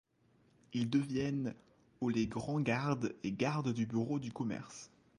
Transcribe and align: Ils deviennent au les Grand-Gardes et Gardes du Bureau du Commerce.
Ils 0.73 0.89
deviennent 0.89 1.53
au 1.99 2.09
les 2.09 2.25
Grand-Gardes 2.25 3.13
et 3.23 3.31
Gardes 3.31 3.71
du 3.71 3.85
Bureau 3.85 4.17
du 4.17 4.31
Commerce. 4.31 4.89